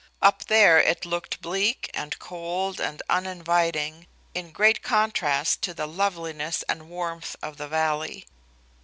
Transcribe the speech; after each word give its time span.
Up 0.19 0.43
there 0.45 0.79
it 0.79 1.05
looked 1.05 1.43
bleak 1.43 1.91
and 1.93 2.17
cold 2.17 2.79
and 2.79 3.03
uninviting, 3.07 4.07
in 4.33 4.49
great 4.51 4.81
contrast 4.81 5.61
to 5.61 5.75
the 5.75 5.85
loveliness 5.87 6.63
and 6.67 6.89
warmth 6.89 7.35
of 7.43 7.57
the 7.57 7.67
valley. 7.67 8.25